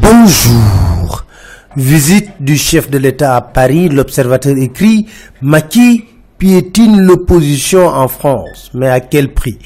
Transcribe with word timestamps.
Bonjour. 0.00 1.24
Visite 1.76 2.30
du 2.40 2.56
chef 2.56 2.90
de 2.90 2.98
l'État 2.98 3.36
à 3.36 3.40
Paris, 3.40 3.88
l'observateur 3.88 4.56
écrit 4.56 5.06
Maki 5.40 6.04
piétine 6.36 7.00
l'opposition 7.00 7.86
en 7.86 8.08
France, 8.08 8.72
mais 8.74 8.88
à 8.88 8.98
quel 8.98 9.32
prix? 9.32 9.56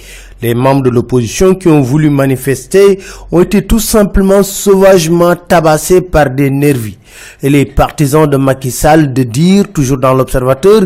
Les 0.42 0.52
membres 0.54 0.82
de 0.82 0.90
l'opposition 0.90 1.54
qui 1.54 1.68
ont 1.68 1.80
voulu 1.80 2.10
manifester 2.10 2.98
ont 3.32 3.40
été 3.40 3.66
tout 3.66 3.78
simplement 3.78 4.42
sauvagement 4.42 5.34
tabassés 5.34 6.02
par 6.02 6.28
des 6.28 6.50
nervis. 6.50 6.98
Et 7.42 7.48
les 7.48 7.64
partisans 7.64 8.28
de 8.28 8.36
Macky 8.36 8.70
Sall 8.70 9.14
de 9.14 9.22
dire, 9.22 9.72
toujours 9.72 9.98
dans 9.98 10.12
l'observateur, 10.12 10.82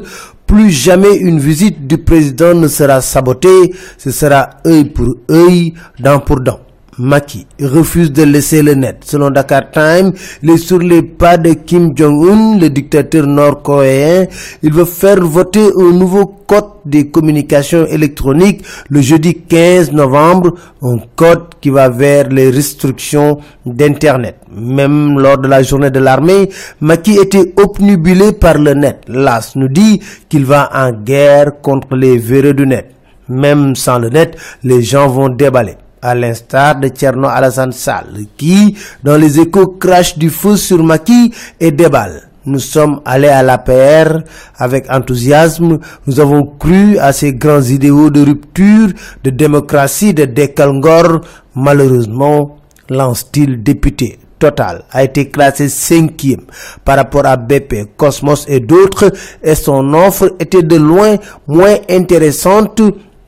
plus 0.46 0.70
jamais 0.70 1.16
une 1.16 1.40
visite 1.40 1.88
du 1.88 1.98
président 1.98 2.54
ne 2.54 2.68
sera 2.68 3.00
sabotée, 3.00 3.74
ce 3.98 4.12
sera 4.12 4.50
œil 4.64 4.84
pour 4.84 5.16
œil, 5.30 5.74
dent 5.98 6.20
pour 6.20 6.40
dent. 6.40 6.60
Maki 7.02 7.46
refuse 7.60 8.12
de 8.12 8.22
laisser 8.22 8.62
le 8.62 8.74
net. 8.74 8.98
Selon 9.04 9.30
Dakar 9.30 9.72
Time, 9.72 10.12
il 10.40 10.50
est 10.50 10.56
sur 10.56 10.78
les 10.78 11.02
pas 11.02 11.36
de 11.36 11.52
Kim 11.54 11.96
Jong-un, 11.96 12.60
le 12.60 12.70
dictateur 12.70 13.26
nord-coréen. 13.26 14.26
Il 14.62 14.72
veut 14.72 14.84
faire 14.84 15.20
voter 15.20 15.66
un 15.76 15.90
nouveau 15.90 16.26
code 16.46 16.70
des 16.84 17.08
communications 17.08 17.86
électroniques 17.86 18.64
le 18.88 19.00
jeudi 19.00 19.34
15 19.34 19.90
novembre, 19.90 20.54
un 20.80 20.98
code 21.16 21.46
qui 21.60 21.70
va 21.70 21.88
vers 21.88 22.28
les 22.28 22.50
restrictions 22.50 23.40
d'Internet. 23.66 24.36
Même 24.56 25.18
lors 25.18 25.38
de 25.38 25.48
la 25.48 25.64
journée 25.64 25.90
de 25.90 25.98
l'armée, 25.98 26.50
Maki 26.80 27.18
était 27.18 27.52
obnubilé 27.56 28.30
par 28.30 28.58
le 28.58 28.74
net. 28.74 29.00
L'AS 29.08 29.56
nous 29.56 29.66
dit 29.68 30.00
qu'il 30.28 30.44
va 30.44 30.70
en 30.72 30.92
guerre 30.92 31.60
contre 31.62 31.96
les 31.96 32.16
verreux 32.16 32.54
du 32.54 32.64
net. 32.64 32.92
Même 33.28 33.74
sans 33.74 33.98
le 33.98 34.08
net, 34.08 34.36
les 34.62 34.82
gens 34.82 35.08
vont 35.08 35.28
déballer 35.28 35.74
à 36.02 36.14
l'instar 36.14 36.80
de 36.80 36.88
Tcherno 36.88 37.28
Alassane 37.28 37.72
Sall, 37.72 38.26
qui, 38.36 38.76
dans 39.04 39.16
les 39.16 39.38
échos, 39.40 39.68
crache 39.78 40.18
du 40.18 40.28
feu 40.30 40.56
sur 40.56 40.82
Maki 40.82 41.32
et 41.60 41.70
déballe. 41.70 42.28
Nous 42.44 42.58
sommes 42.58 43.00
allés 43.04 43.28
à 43.28 43.44
la 43.44 43.58
PR 43.58 44.22
avec 44.56 44.90
enthousiasme. 44.90 45.78
Nous 46.08 46.18
avons 46.18 46.44
cru 46.58 46.98
à 46.98 47.12
ces 47.12 47.34
grands 47.34 47.62
idéaux 47.62 48.10
de 48.10 48.20
rupture, 48.22 48.88
de 49.22 49.30
démocratie, 49.30 50.12
de 50.12 50.24
décalngor. 50.24 51.20
Malheureusement, 51.54 52.56
lance-t-il 52.90 53.62
député 53.62 54.18
Total 54.40 54.82
a 54.90 55.04
été 55.04 55.28
classé 55.30 55.68
cinquième 55.68 56.40
par 56.84 56.96
rapport 56.96 57.26
à 57.26 57.36
BP, 57.36 57.96
Cosmos 57.96 58.44
et 58.48 58.58
d'autres 58.58 59.12
et 59.40 59.54
son 59.54 59.94
offre 59.94 60.34
était 60.40 60.64
de 60.64 60.74
loin 60.74 61.14
moins 61.46 61.76
intéressante 61.88 62.82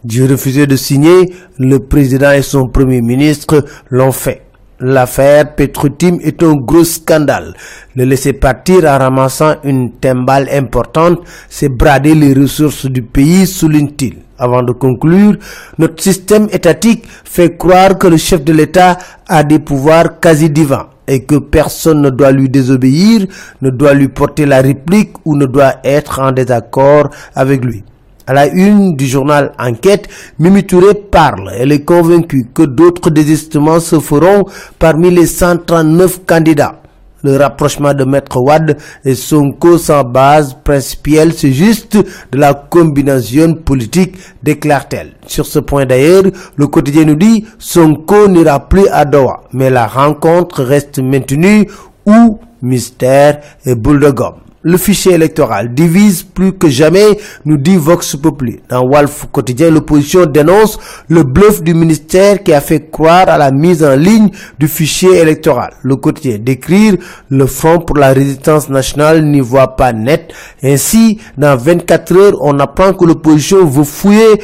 j'ai 0.06 0.26
refusé 0.26 0.66
de 0.66 0.76
signer, 0.76 1.32
le 1.58 1.78
président 1.78 2.30
et 2.30 2.42
son 2.42 2.68
premier 2.68 3.00
ministre 3.00 3.64
l'ont 3.90 4.12
fait. 4.12 4.42
L'affaire 4.80 5.54
Petrotim 5.54 6.18
est 6.20 6.42
un 6.42 6.54
gros 6.54 6.84
scandale. 6.84 7.54
Le 7.94 8.04
laisser 8.04 8.32
partir 8.32 8.84
en 8.84 8.98
ramassant 8.98 9.54
une 9.64 9.92
timbale 9.92 10.48
importante, 10.52 11.20
c'est 11.48 11.68
brader 11.68 12.14
les 12.14 12.34
ressources 12.34 12.86
du 12.86 13.02
pays, 13.02 13.46
souligne-t-il. 13.46 14.16
Avant 14.36 14.62
de 14.62 14.72
conclure, 14.72 15.36
notre 15.78 16.02
système 16.02 16.48
étatique 16.50 17.04
fait 17.24 17.56
croire 17.56 17.96
que 17.96 18.08
le 18.08 18.16
chef 18.16 18.42
de 18.42 18.52
l'État 18.52 18.98
a 19.28 19.44
des 19.44 19.60
pouvoirs 19.60 20.18
quasi 20.20 20.50
divins 20.50 20.88
et 21.06 21.24
que 21.24 21.36
personne 21.36 22.02
ne 22.02 22.10
doit 22.10 22.32
lui 22.32 22.48
désobéir, 22.48 23.26
ne 23.62 23.70
doit 23.70 23.94
lui 23.94 24.08
porter 24.08 24.44
la 24.44 24.60
réplique 24.60 25.12
ou 25.24 25.36
ne 25.36 25.46
doit 25.46 25.76
être 25.84 26.18
en 26.20 26.32
désaccord 26.32 27.10
avec 27.34 27.64
lui. 27.64 27.84
À 28.26 28.32
la 28.32 28.46
une 28.48 28.96
du 28.96 29.06
journal 29.06 29.52
Enquête, 29.58 30.08
Mimi 30.38 30.64
Touré 30.64 30.94
parle. 30.94 31.52
Elle 31.58 31.72
est 31.72 31.84
convaincue 31.84 32.46
que 32.54 32.62
d'autres 32.62 33.10
désistements 33.10 33.80
se 33.80 34.00
feront 34.00 34.46
parmi 34.78 35.10
les 35.10 35.26
139 35.26 36.20
candidats. 36.24 36.80
Le 37.22 37.36
rapprochement 37.36 37.92
de 37.92 38.04
Maître 38.04 38.40
Wad 38.40 38.78
et 39.04 39.14
Sonko 39.14 39.76
sans 39.76 40.04
base 40.04 40.56
principielle, 40.64 41.34
c'est 41.34 41.52
juste 41.52 41.98
de 41.98 42.38
la 42.38 42.54
combinaison 42.54 43.54
politique, 43.56 44.16
déclare-t-elle. 44.42 45.12
Sur 45.26 45.44
ce 45.44 45.58
point 45.58 45.84
d'ailleurs, 45.84 46.24
le 46.56 46.66
quotidien 46.66 47.04
nous 47.04 47.16
dit 47.16 47.44
Sonko 47.58 48.28
n'ira 48.28 48.68
plus 48.68 48.88
à 48.88 49.04
Doha, 49.04 49.42
mais 49.52 49.68
la 49.68 49.86
rencontre 49.86 50.62
reste 50.62 50.98
maintenue 50.98 51.68
ou 52.06 52.38
mystère 52.62 53.40
et 53.66 53.74
boule 53.74 54.00
de 54.00 54.10
gomme 54.10 54.43
le 54.64 54.78
fichier 54.78 55.12
électoral 55.12 55.74
divise 55.74 56.22
plus 56.22 56.52
que 56.52 56.68
jamais, 56.68 57.18
nous 57.44 57.58
dit 57.58 57.76
Vox 57.76 58.16
Populi. 58.16 58.60
Dans 58.68 58.88
Wolf 58.88 59.26
Quotidien, 59.30 59.70
l'opposition 59.70 60.24
dénonce 60.24 60.78
le 61.08 61.22
bluff 61.22 61.62
du 61.62 61.74
ministère 61.74 62.42
qui 62.42 62.52
a 62.52 62.62
fait 62.62 62.90
croire 62.90 63.28
à 63.28 63.36
la 63.36 63.50
mise 63.52 63.84
en 63.84 63.94
ligne 63.94 64.30
du 64.58 64.66
fichier 64.66 65.18
électoral. 65.18 65.74
Le 65.82 65.96
quotidien 65.96 66.38
d'écrire 66.38 66.94
le 67.28 67.46
Front 67.46 67.80
pour 67.80 67.98
la 67.98 68.12
résistance 68.14 68.70
nationale 68.70 69.22
n'y 69.24 69.40
voit 69.40 69.76
pas 69.76 69.92
net. 69.92 70.32
Ainsi, 70.62 71.20
dans 71.36 71.56
24 71.56 72.16
heures, 72.16 72.38
on 72.40 72.58
apprend 72.58 72.94
que 72.94 73.04
l'opposition 73.04 73.66
veut 73.66 73.84
fouiller 73.84 74.40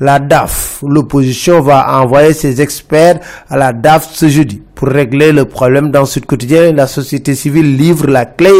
la 0.00 0.18
DAF. 0.18 0.82
L'opposition 0.86 1.60
va 1.60 2.00
envoyer 2.00 2.32
ses 2.32 2.60
experts 2.60 3.18
à 3.48 3.56
la 3.56 3.72
DAF 3.72 4.08
ce 4.12 4.28
jeudi. 4.28 4.62
Pour 4.84 4.92
régler 4.92 5.32
le 5.32 5.46
problème 5.46 5.90
dans 5.90 6.04
ce 6.04 6.20
quotidien, 6.20 6.70
la 6.72 6.86
société 6.86 7.34
civile 7.34 7.74
livre 7.74 8.06
la 8.06 8.26
clé. 8.26 8.50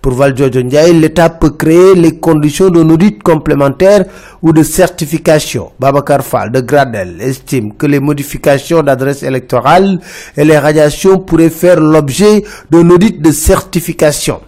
Pour 0.00 0.14
Valjo 0.14 0.46
l'État 0.48 1.28
peut 1.28 1.50
créer 1.50 1.94
les 1.94 2.18
conditions 2.18 2.70
d'un 2.70 2.88
audit 2.88 3.22
complémentaire 3.22 4.06
ou 4.40 4.54
de 4.54 4.62
certification. 4.62 5.72
Babacar 5.78 6.24
Fall 6.24 6.50
de 6.52 6.62
Gradel 6.62 7.20
estime 7.20 7.74
que 7.74 7.84
les 7.84 8.00
modifications 8.00 8.82
d'adresse 8.82 9.22
électorale 9.24 10.00
et 10.38 10.44
les 10.46 10.56
radiations 10.56 11.18
pourraient 11.18 11.50
faire 11.50 11.78
l'objet 11.78 12.44
d'un 12.70 12.88
audit 12.88 13.20
de 13.20 13.30
certification 13.30 14.40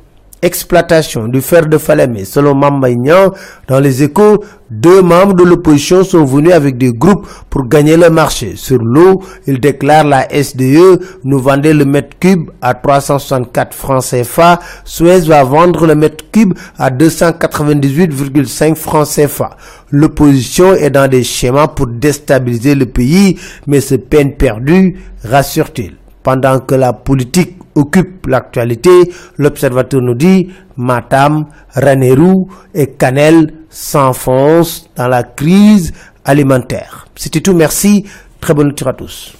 exploitation 0.46 1.28
du 1.28 1.40
fer 1.40 1.66
de 1.66 1.76
Falémé. 1.76 2.24
Selon 2.24 2.54
Mambaignan, 2.54 3.32
dans 3.68 3.80
les 3.80 4.02
échos, 4.02 4.42
deux 4.70 5.02
membres 5.02 5.34
de 5.34 5.44
l'opposition 5.44 6.02
sont 6.02 6.24
venus 6.24 6.52
avec 6.52 6.78
des 6.78 6.92
groupes 6.92 7.26
pour 7.50 7.68
gagner 7.68 7.96
le 7.96 8.10
marché. 8.10 8.54
Sur 8.56 8.78
l'eau, 8.78 9.22
il 9.46 9.60
déclare 9.60 10.04
la 10.04 10.26
SDE 10.30 11.00
nous 11.24 11.38
vendait 11.38 11.74
le 11.74 11.84
mètre 11.84 12.18
cube 12.18 12.50
à 12.62 12.74
364 12.74 13.74
francs 13.74 14.04
CFA. 14.04 14.60
Suez 14.84 15.20
va 15.20 15.44
vendre 15.44 15.86
le 15.86 15.94
mètre 15.94 16.24
cube 16.32 16.54
à 16.78 16.90
298,5 16.90 18.74
francs 18.74 19.08
CFA. 19.08 19.50
L'opposition 19.90 20.74
est 20.74 20.90
dans 20.90 21.08
des 21.08 21.22
schémas 21.22 21.68
pour 21.68 21.86
déstabiliser 21.86 22.74
le 22.74 22.86
pays, 22.86 23.38
mais 23.66 23.80
c'est 23.80 23.98
peine 23.98 24.34
perdue, 24.36 24.98
rassure-t-il. 25.24 25.94
Pendant 26.22 26.58
que 26.58 26.74
la 26.74 26.92
politique 26.92 27.56
occupe 27.76 28.26
l'actualité, 28.26 29.12
l'observateur 29.36 30.00
nous 30.00 30.14
dit 30.14 30.48
Matam, 30.76 31.46
Ranerou 31.74 32.48
et 32.74 32.88
Canel 32.88 33.52
s'enfoncent 33.70 34.90
dans 34.96 35.08
la 35.08 35.22
crise 35.22 35.92
alimentaire. 36.24 37.06
C'était 37.14 37.40
tout, 37.40 37.54
merci, 37.54 38.04
très 38.40 38.54
bonne 38.54 38.68
lecture 38.68 38.88
à 38.88 38.94
tous. 38.94 39.36